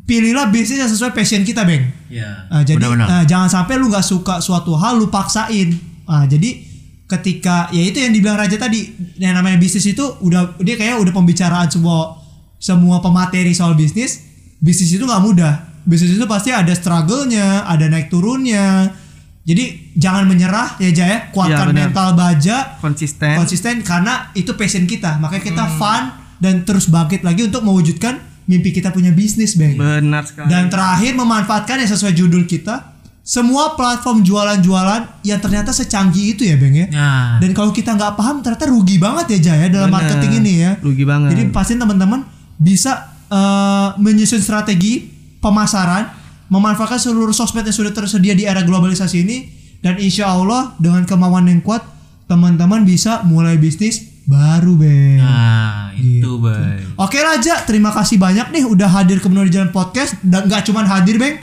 [0.00, 1.90] pilihlah bisnis yang sesuai passion kita, Bang.
[2.06, 2.46] Iya.
[2.46, 3.06] Nah, jadi Benar-benar.
[3.06, 5.74] nah, jangan sampai lu nggak suka suatu hal lu paksain.
[6.04, 6.66] Nah, jadi
[7.06, 11.10] ketika ya itu yang dibilang Raja tadi, yang namanya bisnis itu udah dia kayak udah
[11.10, 12.22] pembicaraan semua
[12.56, 14.30] semua pemateri soal bisnis.
[14.58, 15.54] Bisnis itu nggak mudah.
[15.82, 18.92] Bisnis itu pasti ada struggle-nya, ada naik turunnya.
[19.40, 21.82] Jadi jangan menyerah ya Jaya, kuatkan Iya, benar.
[21.88, 23.34] mental baja, konsisten.
[23.34, 25.16] konsisten karena itu passion kita.
[25.18, 25.78] Makanya kita Hmm.
[25.80, 26.02] fun
[26.38, 28.20] dan terus bangkit lagi untuk mewujudkan
[28.50, 29.78] mimpi kita punya bisnis, Bang.
[29.78, 30.50] Benar sekali.
[30.50, 36.58] Dan terakhir memanfaatkan yang sesuai judul kita, semua platform jualan-jualan yang ternyata secanggih itu ya
[36.58, 36.90] Bang ya.
[36.90, 40.02] Nah, Dan kalau kita nggak paham ternyata rugi banget ya Jaya dalam Bener.
[40.02, 40.70] marketing ini ya.
[40.82, 41.38] Rugi banget.
[41.38, 42.26] Jadi pasti teman-teman
[42.58, 45.06] bisa eh, menyusun strategi
[45.38, 46.10] pemasaran,
[46.50, 49.38] memanfaatkan seluruh sosmed yang sudah tersedia di era globalisasi ini,
[49.78, 51.86] dan insya Allah dengan kemauan yang kuat,
[52.26, 55.18] teman-teman bisa mulai bisnis baru Bang.
[55.18, 56.18] nah Gitu.
[56.18, 56.80] itu, Bay.
[56.96, 60.84] Oke Raja, terima kasih banyak nih udah hadir ke Menurut Jalan Podcast dan nggak cuman
[60.84, 61.36] hadir Bang,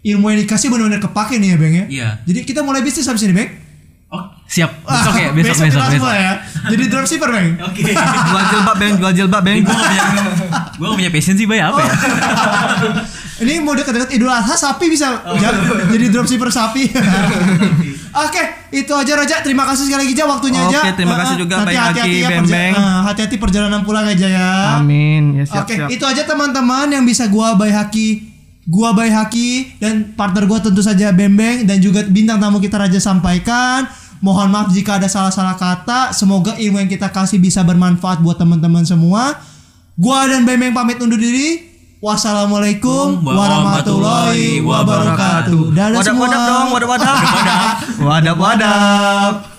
[0.00, 1.84] ilmu yang dikasih benar-benar kepake nih ya Bang ya.
[1.86, 2.08] Iya.
[2.24, 3.50] Jadi kita mulai bisnis habis ini Bang.
[4.08, 4.72] Oh, siap.
[4.80, 5.92] Besok ya, Ah, besok besok kita besok.
[5.92, 6.32] semua ya.
[6.66, 7.48] Jadi dropshipper Bang.
[7.68, 7.82] Oke.
[7.84, 9.58] jual jilbab, Bang, jual jilbab, Bang.
[9.58, 10.02] Gue gak punya,
[10.72, 11.60] gue gak punya passion sih, Bay.
[11.60, 11.92] Apa ya?
[13.38, 15.36] Ini mau dekat-dekat Idul Adha sapi bisa Oh.
[15.36, 15.52] ja-
[15.86, 16.88] jadi dropshipper sapi.
[18.10, 19.36] Oke, itu aja Raja.
[19.40, 20.92] Terima kasih sekali lagi Ja waktunya Oke, aja.
[20.92, 22.74] terima kasih juga, Bang Aki, ya Beng perja- Beng.
[22.74, 24.50] eh, Hati-hati perjalanan pulang aja ya.
[24.76, 25.34] Amin.
[25.34, 25.88] Ya siap, Oke, siap.
[25.88, 28.08] itu aja teman-teman yang bisa gua Bay Haki,
[28.64, 32.98] gua Bay Haki dan partner gua tentu saja Bembeng dan juga bintang tamu kita Raja
[32.98, 33.84] sampaikan.
[34.18, 36.10] Mohon maaf jika ada salah-salah kata.
[36.10, 39.38] Semoga ilmu yang kita kasih bisa bermanfaat buat teman-teman semua.
[39.94, 41.67] Gua dan Bembeng pamit undur diri.
[41.98, 45.74] Wassalamualaikum warahmatullahi wabarakatuh.
[45.74, 46.30] Dadah semua.
[46.30, 47.16] wadap dong, wadap wadap.
[48.06, 49.57] Wadap wadap.